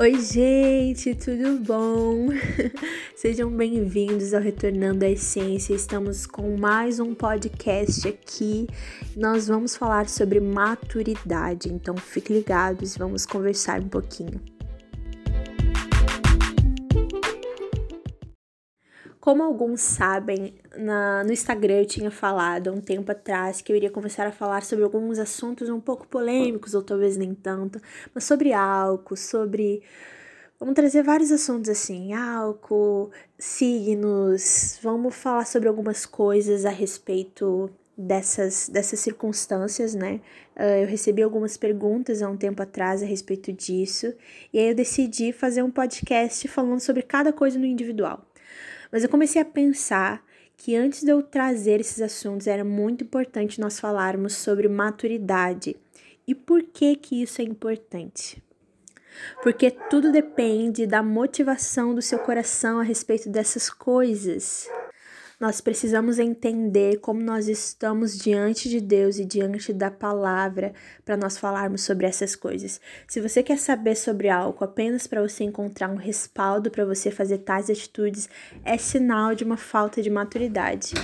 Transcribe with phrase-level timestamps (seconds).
[0.00, 2.28] Oi, gente, tudo bom?
[3.16, 5.74] Sejam bem-vindos ao Retornando à Essência.
[5.74, 8.68] Estamos com mais um podcast aqui.
[9.16, 14.40] Nós vamos falar sobre maturidade, então fiquem ligados vamos conversar um pouquinho.
[19.20, 23.76] Como alguns sabem, na, no Instagram eu tinha falado há um tempo atrás que eu
[23.76, 27.80] iria começar a falar sobre alguns assuntos um pouco polêmicos, ou talvez nem tanto,
[28.14, 29.82] mas sobre álcool, sobre.
[30.60, 38.68] Vamos trazer vários assuntos assim: álcool, signos, vamos falar sobre algumas coisas a respeito dessas,
[38.68, 40.20] dessas circunstâncias, né?
[40.56, 44.14] Uh, eu recebi algumas perguntas há um tempo atrás a respeito disso,
[44.52, 48.24] e aí eu decidi fazer um podcast falando sobre cada coisa no individual.
[48.90, 50.24] Mas eu comecei a pensar
[50.56, 55.76] que antes de eu trazer esses assuntos era muito importante nós falarmos sobre maturidade.
[56.26, 58.42] E por que que isso é importante?
[59.42, 64.68] Porque tudo depende da motivação do seu coração a respeito dessas coisas.
[65.40, 70.72] Nós precisamos entender como nós estamos diante de Deus e diante da palavra
[71.04, 72.80] para nós falarmos sobre essas coisas.
[73.06, 77.38] Se você quer saber sobre algo apenas para você encontrar um respaldo para você fazer
[77.38, 78.28] tais atitudes,
[78.64, 80.94] é sinal de uma falta de maturidade.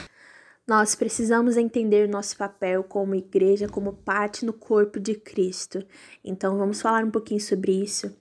[0.67, 5.87] Nós precisamos entender nosso papel como igreja, como parte no corpo de Cristo.
[6.25, 8.13] Então vamos falar um pouquinho sobre isso.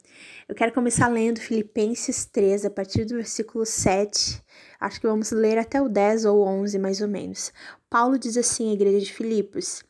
[0.48, 4.44] Eu quero começar lendo Filipenses 3, a partir do versículo 7
[4.84, 7.54] Acho que vamos ler até o 10 ou 11 mais ou menos.
[7.90, 9.82] Paulo diz assim à igreja de Filipos: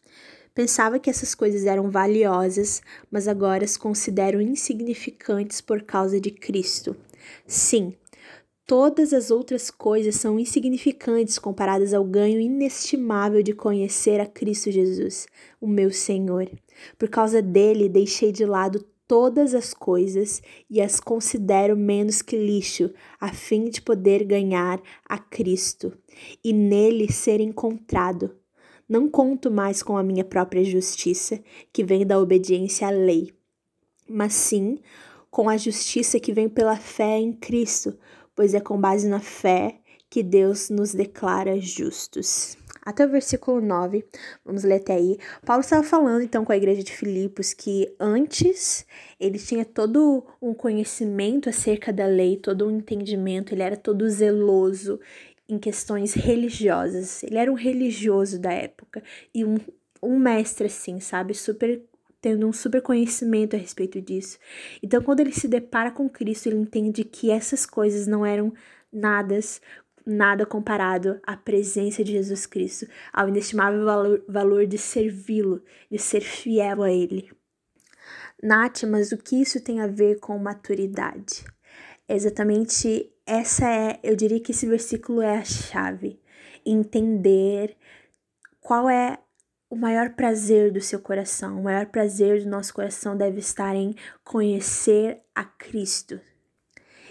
[0.53, 2.79] Pensava que essas coisas eram valiosas,
[3.09, 6.95] mas agora as considero insignificantes por causa de Cristo.
[7.47, 7.95] Sim,
[8.67, 15.25] todas as outras coisas são insignificantes comparadas ao ganho inestimável de conhecer a Cristo Jesus,
[15.59, 16.47] o meu Senhor.
[16.99, 22.91] Por causa dele, deixei de lado todas as coisas e as considero menos que lixo,
[23.21, 25.95] a fim de poder ganhar a Cristo
[26.43, 28.35] e nele ser encontrado.
[28.89, 31.39] Não conto mais com a minha própria justiça,
[31.71, 33.31] que vem da obediência à lei,
[34.09, 34.79] mas sim
[35.29, 37.95] com a justiça que vem pela fé em Cristo,
[38.35, 44.05] pois é com base na fé que Deus nos declara justos até o versículo 9,
[44.43, 45.17] vamos ler até aí.
[45.45, 48.85] Paulo estava falando então com a igreja de Filipos que antes
[49.19, 54.99] ele tinha todo um conhecimento acerca da lei, todo um entendimento, ele era todo zeloso
[55.47, 57.23] em questões religiosas.
[57.23, 59.57] Ele era um religioso da época e um,
[60.01, 61.33] um mestre, assim, sabe?
[61.33, 61.81] Super
[62.21, 64.39] tendo um super conhecimento a respeito disso.
[64.81, 68.53] Então, quando ele se depara com Cristo, ele entende que essas coisas não eram
[68.93, 69.59] nadas
[70.05, 76.21] nada comparado à presença de Jesus Cristo, ao inestimável valor, valor de servi-lo, de ser
[76.21, 77.31] fiel a Ele.
[78.41, 81.45] Nath, mas o que isso tem a ver com maturidade?
[82.07, 86.19] Exatamente essa é, eu diria que esse versículo é a chave.
[86.65, 87.75] Entender
[88.59, 89.17] qual é
[89.69, 91.59] o maior prazer do seu coração.
[91.59, 96.19] O maior prazer do nosso coração deve estar em conhecer a Cristo,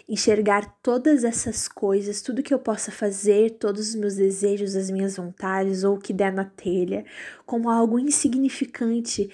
[0.08, 5.16] enxergar todas essas coisas, tudo que eu possa fazer, todos os meus desejos, as minhas
[5.16, 7.04] vontades ou o que der na telha,
[7.46, 9.30] como algo insignificante,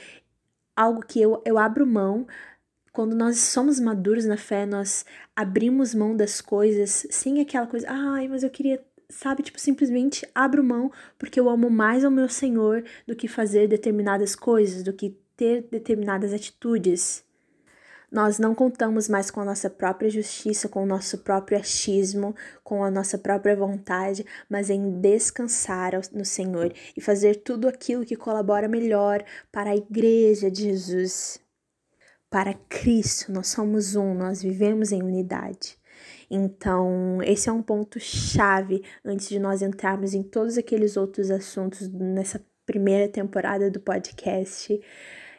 [0.76, 2.26] algo que eu, eu abro mão.
[2.92, 8.28] Quando nós somos maduros na fé, nós abrimos mão das coisas sem aquela coisa, ai,
[8.28, 9.42] mas eu queria sabe?
[9.42, 14.34] Tipo, simplesmente abro mão porque eu amo mais ao meu Senhor do que fazer determinadas
[14.34, 17.24] coisas, do que ter determinadas atitudes.
[18.10, 22.82] Nós não contamos mais com a nossa própria justiça, com o nosso próprio achismo, com
[22.82, 28.66] a nossa própria vontade, mas em descansar no Senhor e fazer tudo aquilo que colabora
[28.66, 31.38] melhor para a igreja de Jesus.
[32.30, 35.78] Para Cristo, nós somos um, nós vivemos em unidade.
[36.30, 41.88] Então, esse é um ponto chave antes de nós entrarmos em todos aqueles outros assuntos
[41.88, 44.78] nessa primeira temporada do podcast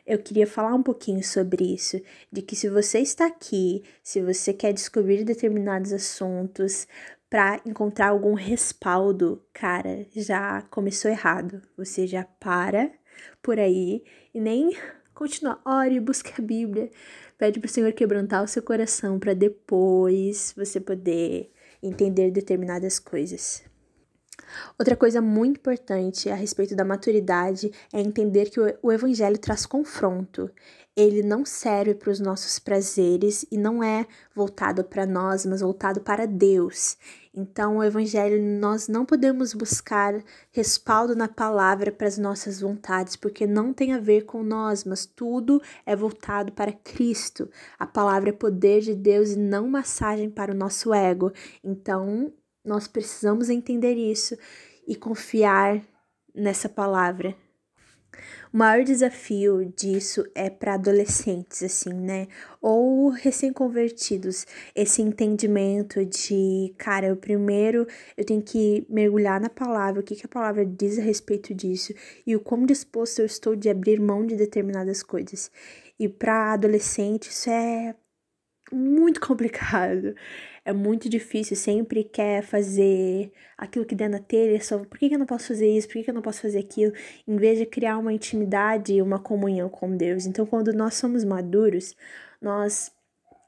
[0.09, 2.01] eu queria falar um pouquinho sobre isso,
[2.31, 6.87] de que se você está aqui, se você quer descobrir determinados assuntos
[7.29, 11.61] para encontrar algum respaldo, cara, já começou errado.
[11.77, 12.91] Você já para
[13.39, 14.03] por aí
[14.33, 14.75] e nem
[15.13, 16.89] continua, ore, busque a Bíblia,
[17.37, 21.51] pede para o Senhor quebrantar o seu coração para depois você poder
[21.83, 23.63] entender determinadas coisas.
[24.77, 30.49] Outra coisa muito importante a respeito da maturidade é entender que o evangelho traz confronto.
[30.95, 34.05] Ele não serve para os nossos prazeres e não é
[34.35, 36.97] voltado para nós, mas voltado para Deus.
[37.33, 40.21] Então, o evangelho nós não podemos buscar
[40.51, 45.05] respaldo na palavra para as nossas vontades, porque não tem a ver com nós, mas
[45.05, 47.49] tudo é voltado para Cristo.
[47.77, 51.31] A palavra é poder de Deus e não massagem para o nosso ego.
[51.63, 52.33] Então,
[52.69, 54.37] nós precisamos entender isso
[54.87, 55.81] e confiar
[56.35, 57.35] nessa palavra.
[58.53, 62.27] O maior desafio disso é para adolescentes, assim, né?
[62.61, 64.45] Ou recém-convertidos.
[64.75, 70.25] Esse entendimento de, cara, eu primeiro eu tenho que mergulhar na palavra, o que, que
[70.25, 71.93] a palavra diz a respeito disso
[72.25, 75.51] e o quão disposto eu estou de abrir mão de determinadas coisas.
[75.99, 77.95] E para adolescente isso é
[78.71, 80.15] muito complicado.
[80.69, 85.15] É muito difícil, sempre quer fazer aquilo que der na telha, só por que, que
[85.15, 86.93] eu não posso fazer isso, por que, que eu não posso fazer aquilo,
[87.27, 90.27] em vez de criar uma intimidade e uma comunhão com Deus.
[90.27, 91.95] Então, quando nós somos maduros,
[92.39, 92.91] nós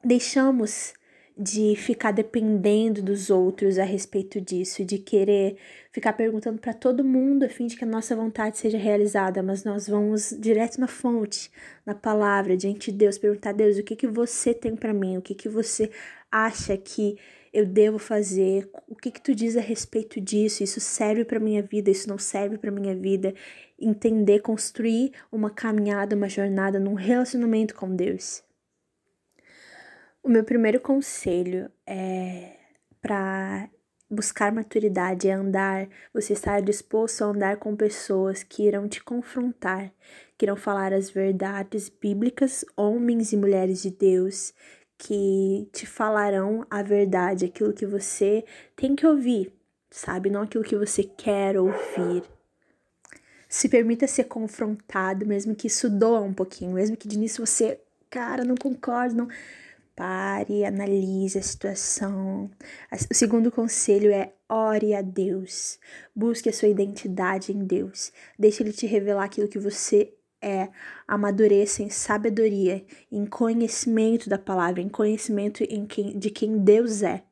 [0.03, 0.95] deixamos
[1.37, 5.57] de ficar dependendo dos outros a respeito disso, de querer
[5.91, 9.63] ficar perguntando para todo mundo a fim de que a nossa vontade seja realizada, mas
[9.63, 11.49] nós vamos direto na fonte,
[11.85, 15.17] na palavra, diante de Deus, perguntar a Deus, o que que você tem para mim?
[15.17, 15.89] O que que você
[16.31, 17.17] acha que
[17.53, 18.69] eu devo fazer?
[18.87, 20.63] O que que tu diz a respeito disso?
[20.63, 21.89] Isso serve para minha vida?
[21.89, 23.33] Isso não serve para minha vida?
[23.79, 28.43] Entender, construir uma caminhada, uma jornada num relacionamento com Deus.
[30.23, 32.55] O meu primeiro conselho é
[33.01, 33.67] para
[34.07, 39.91] buscar maturidade é andar, você estar disposto a andar com pessoas que irão te confrontar,
[40.37, 44.53] que irão falar as verdades bíblicas, homens e mulheres de Deus,
[44.95, 48.45] que te falarão a verdade, aquilo que você
[48.75, 49.51] tem que ouvir,
[49.89, 50.29] sabe?
[50.29, 52.21] Não aquilo que você quer ouvir.
[53.49, 57.81] Se permita ser confrontado, mesmo que isso doa um pouquinho, mesmo que de início você,
[58.07, 59.27] cara, não concordo, não
[60.01, 62.49] Pare, analise a situação.
[63.11, 65.77] O segundo conselho é ore a Deus.
[66.15, 68.11] Busque a sua identidade em Deus.
[68.39, 70.11] Deixe Ele te revelar aquilo que você
[70.41, 70.69] é.
[71.07, 77.23] Amadureça em sabedoria, em conhecimento da palavra, em conhecimento em quem, de quem Deus é.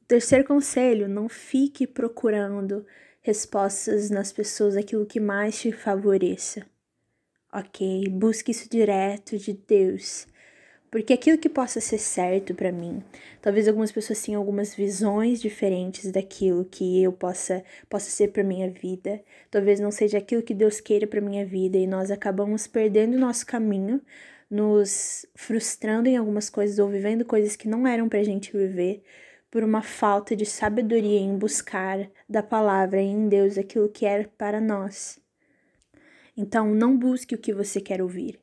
[0.00, 2.86] O terceiro conselho, não fique procurando
[3.20, 6.66] respostas nas pessoas, aquilo que mais te favoreça.
[7.52, 8.08] Ok?
[8.08, 10.26] Busque isso direto de Deus.
[10.90, 13.00] Porque aquilo que possa ser certo para mim,
[13.40, 18.68] talvez algumas pessoas tenham algumas visões diferentes daquilo que eu possa possa ser para minha
[18.68, 19.22] vida.
[19.50, 23.20] Talvez não seja aquilo que Deus queira para minha vida e nós acabamos perdendo o
[23.20, 24.00] nosso caminho,
[24.50, 29.04] nos frustrando em algumas coisas ou vivendo coisas que não eram pra gente viver
[29.48, 34.60] por uma falta de sabedoria em buscar da palavra em Deus aquilo que é para
[34.60, 35.20] nós.
[36.36, 38.40] Então, não busque o que você quer ouvir.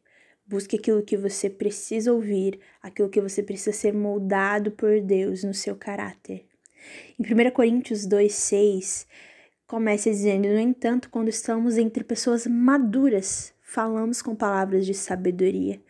[0.48, 5.54] Busque aquilo que você precisa ouvir, aquilo que você precisa ser moldado por Deus no
[5.54, 6.46] seu caráter.
[7.20, 9.06] Em 1 Coríntios 2,6,
[9.68, 15.82] começa dizendo: No entanto, quando estamos entre pessoas maduras, falamos com palavras de sabedoria.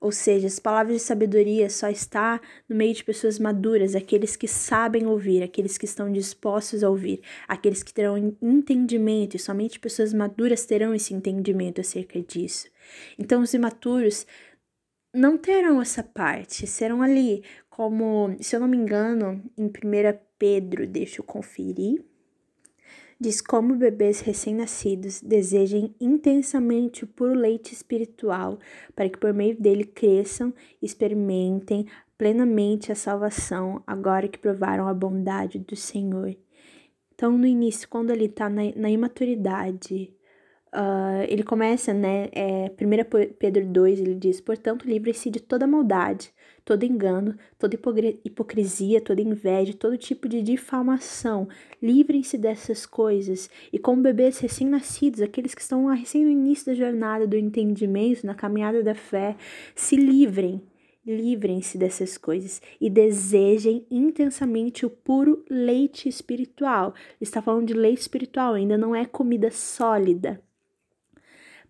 [0.00, 4.48] Ou seja, as palavras de sabedoria só está no meio de pessoas maduras, aqueles que
[4.48, 10.14] sabem ouvir, aqueles que estão dispostos a ouvir, aqueles que terão entendimento, e somente pessoas
[10.14, 12.68] maduras terão esse entendimento acerca disso.
[13.18, 14.26] Então, os imaturos
[15.14, 19.70] não terão essa parte, serão ali como, se eu não me engano, em 1
[20.38, 22.04] Pedro, deixa eu conferir
[23.18, 28.58] diz como bebês recém-nascidos desejem intensamente o puro leite espiritual,
[28.94, 31.86] para que por meio dele cresçam e experimentem
[32.18, 36.36] plenamente a salvação, agora que provaram a bondade do Senhor.
[37.14, 40.14] Então, no início, quando ele está na, na imaturidade,
[40.76, 42.28] Uh, ele começa, né?
[42.32, 46.30] É, 1 Pedro 2, ele diz: Portanto, livre-se de toda maldade,
[46.66, 47.78] todo engano, toda
[48.22, 51.48] hipocrisia, toda inveja, todo tipo de difamação.
[51.82, 53.48] Livrem-se dessas coisas.
[53.72, 58.34] E como bebês recém-nascidos, aqueles que estão recém no início da jornada do entendimento, na
[58.34, 59.34] caminhada da fé,
[59.74, 60.60] se livrem.
[61.06, 66.92] Livrem-se dessas coisas e desejem intensamente o puro leite espiritual.
[67.18, 70.44] Está falando de leite espiritual, ainda não é comida sólida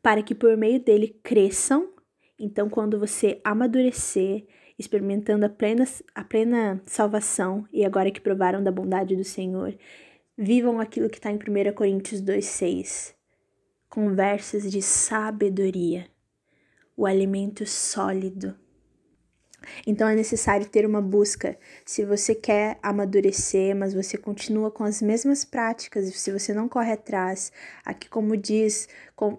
[0.06, 1.92] para que por meio dele cresçam.
[2.38, 4.46] Então, quando você amadurecer,
[4.78, 5.82] experimentando a plena,
[6.14, 9.76] a plena salvação, e agora que provaram da bondade do Senhor,
[10.38, 13.16] vivam aquilo que está em 1 Coríntios 2,6.
[13.88, 16.06] Conversas de sabedoria,
[16.96, 18.56] o alimento sólido.
[19.87, 21.56] Então é necessário ter uma busca.
[21.85, 26.92] Se você quer amadurecer, mas você continua com as mesmas práticas, se você não corre
[26.92, 27.52] atrás,
[27.85, 29.38] aqui como diz, com,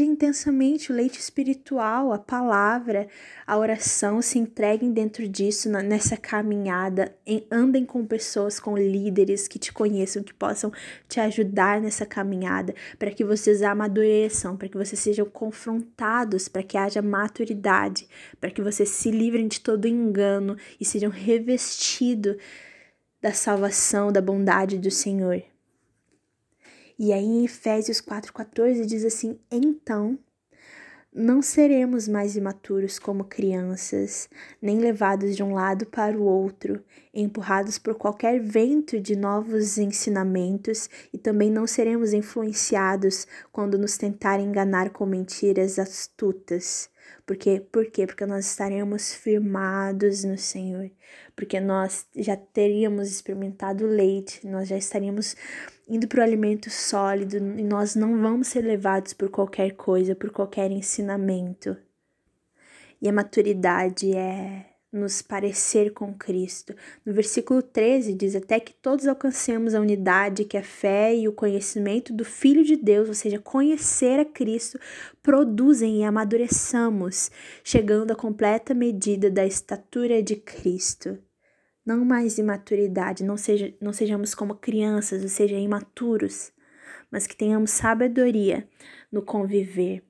[0.00, 3.08] intensamente o leite espiritual, a palavra,
[3.44, 9.48] a oração, se entreguem dentro disso, na, nessa caminhada, em, andem com pessoas, com líderes
[9.48, 10.72] que te conheçam, que possam
[11.08, 16.78] te ajudar nessa caminhada, para que vocês amadureçam, para que vocês sejam confrontados, para que
[16.78, 18.06] haja maturidade,
[18.40, 22.36] para que vocês se livrem de todo engano e sejam revestidos
[23.20, 25.42] da salvação, da bondade do Senhor.
[26.98, 30.18] E aí em Efésios 4,14 diz assim: Então
[31.14, 34.30] não seremos mais imaturos como crianças,
[34.62, 36.82] nem levados de um lado para o outro,
[37.12, 44.46] empurrados por qualquer vento de novos ensinamentos, e também não seremos influenciados quando nos tentarem
[44.46, 46.88] enganar com mentiras astutas.
[47.26, 48.06] Porque, por quê?
[48.06, 50.90] Porque nós estaremos firmados no Senhor,
[51.36, 55.36] porque nós já teríamos experimentado leite, nós já estaríamos
[55.88, 60.30] indo para o alimento sólido e nós não vamos ser levados por qualquer coisa, por
[60.30, 61.76] qualquer ensinamento.
[63.00, 66.74] E a maturidade é nos parecer com Cristo.
[67.04, 71.32] No versículo 13 diz até que todos alcancemos a unidade que a fé e o
[71.32, 74.78] conhecimento do Filho de Deus, ou seja, conhecer a Cristo,
[75.22, 77.30] produzem e amadureçamos,
[77.64, 81.18] chegando à completa medida da estatura de Cristo.
[81.84, 86.52] Não mais imaturidade, não, seja, não sejamos como crianças, ou seja, imaturos,
[87.10, 88.68] mas que tenhamos sabedoria
[89.10, 90.04] no conviver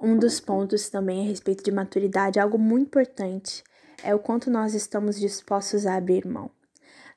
[0.00, 3.64] um dos pontos também a respeito de maturidade, algo muito importante,
[4.02, 6.50] é o quanto nós estamos dispostos a abrir mão.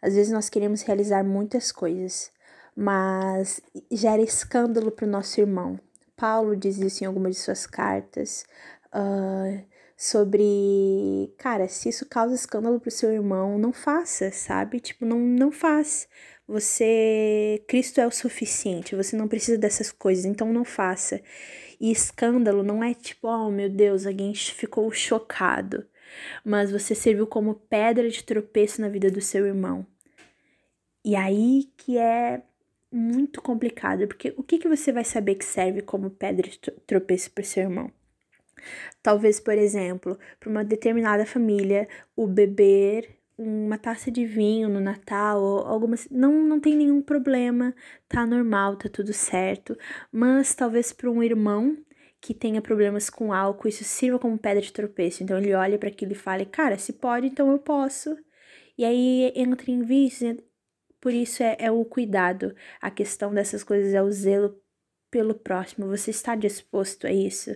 [0.01, 2.31] Às vezes nós queremos realizar muitas coisas,
[2.75, 3.61] mas
[3.91, 5.79] gera escândalo para o nosso irmão.
[6.15, 8.45] Paulo diz isso em algumas de suas cartas.
[8.93, 9.63] Uh,
[9.95, 14.79] sobre, cara, se isso causa escândalo pro seu irmão, não faça, sabe?
[14.79, 16.07] Tipo, não, não faz.
[16.51, 21.21] Você, Cristo é o suficiente, você não precisa dessas coisas, então não faça.
[21.79, 25.85] E escândalo não é tipo, oh meu Deus, alguém ficou chocado,
[26.43, 29.87] mas você serviu como pedra de tropeço na vida do seu irmão.
[31.05, 32.41] E aí que é
[32.91, 37.31] muito complicado, porque o que, que você vai saber que serve como pedra de tropeço
[37.31, 37.89] para seu irmão?
[39.01, 45.41] Talvez, por exemplo, para uma determinada família, o beber uma taça de vinho no Natal
[45.41, 47.73] ou alguma não não tem nenhum problema,
[48.07, 49.77] tá normal, tá tudo certo,
[50.11, 51.77] mas talvez para um irmão
[52.21, 55.23] que tenha problemas com álcool, isso sirva como pedra de tropeço.
[55.23, 58.15] Então ele olha para aquilo e fala: "Cara, se pode, então eu posso".
[58.77, 60.37] E aí entra em vício,
[61.01, 62.55] por isso é, é o cuidado.
[62.81, 64.61] A questão dessas coisas é o zelo
[65.09, 65.87] pelo próximo.
[65.87, 67.51] Você está disposto a isso?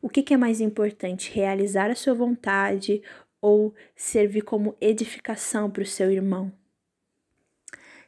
[0.00, 1.32] O que, que é mais importante?
[1.32, 3.02] Realizar a sua vontade
[3.42, 6.50] ou servir como edificação para o seu irmão.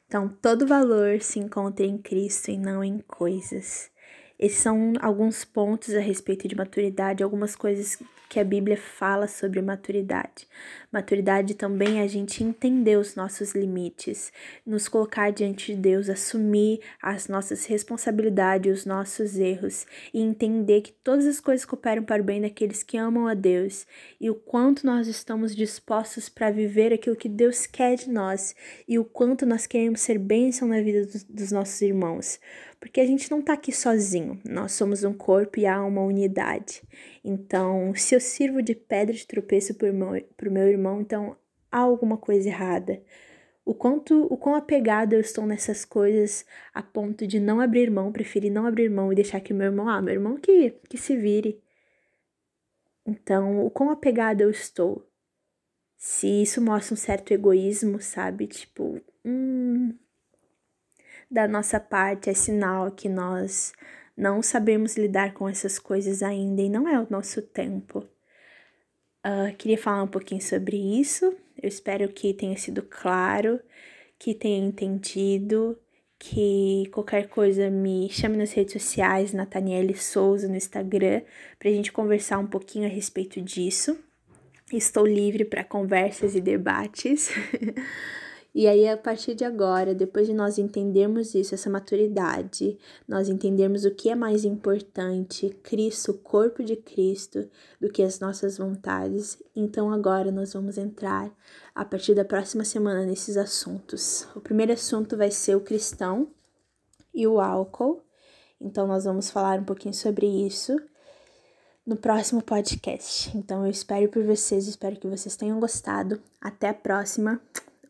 [0.06, 3.90] Então, todo valor se encontra em Cristo e não em coisas.
[4.38, 7.98] Esses são alguns pontos a respeito de maturidade, algumas coisas
[8.34, 10.48] que a Bíblia fala sobre maturidade.
[10.90, 14.32] Maturidade também é a gente entender os nossos limites,
[14.66, 20.90] nos colocar diante de Deus, assumir as nossas responsabilidades, os nossos erros e entender que
[20.90, 23.86] todas as coisas cooperam para o bem daqueles que amam a Deus
[24.20, 28.56] e o quanto nós estamos dispostos para viver aquilo que Deus quer de nós
[28.88, 32.40] e o quanto nós queremos ser bênção na vida dos, dos nossos irmãos.
[32.84, 36.82] Porque a gente não está aqui sozinho, nós somos um corpo e há uma unidade.
[37.24, 41.34] Então, se eu sirvo de pedra de tropeço para o meu irmão, então
[41.72, 43.02] há alguma coisa errada.
[43.64, 48.12] O quanto, o quão apegado eu estou nessas coisas a ponto de não abrir mão,
[48.12, 51.16] preferir não abrir mão e deixar que meu irmão, ah, meu irmão que, que se
[51.16, 51.58] vire.
[53.06, 55.08] Então, o quão apegado eu estou.
[55.96, 58.46] Se isso mostra um certo egoísmo, sabe?
[58.46, 59.94] Tipo, hum,
[61.30, 63.72] da nossa parte é sinal que nós
[64.16, 68.06] não sabemos lidar com essas coisas ainda e não é o nosso tempo.
[69.24, 71.34] Uh, queria falar um pouquinho sobre isso.
[71.60, 73.58] Eu espero que tenha sido claro,
[74.18, 75.78] que tenha entendido,
[76.18, 81.22] que qualquer coisa me chame nas redes sociais, Nathaniele Souza no Instagram,
[81.58, 83.98] para a gente conversar um pouquinho a respeito disso.
[84.72, 87.30] Estou livre para conversas e debates.
[88.54, 93.84] E aí, a partir de agora, depois de nós entendermos isso, essa maturidade, nós entendermos
[93.84, 97.48] o que é mais importante, Cristo, o corpo de Cristo,
[97.80, 101.34] do que as nossas vontades, então agora nós vamos entrar
[101.74, 104.28] a partir da próxima semana nesses assuntos.
[104.36, 106.28] O primeiro assunto vai ser o cristão
[107.12, 108.04] e o álcool,
[108.60, 110.76] então nós vamos falar um pouquinho sobre isso.
[111.86, 113.36] no próximo podcast.
[113.36, 116.18] Então eu espero por vocês, espero que vocês tenham gostado.
[116.40, 117.40] Até a próxima.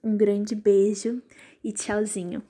[0.04, 1.22] Um grande beijo
[1.64, 2.42] e tchauzinho.